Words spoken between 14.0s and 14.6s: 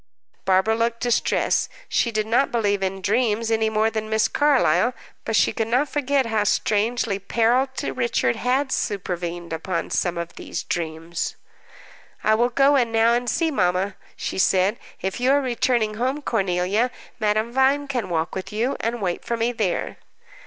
she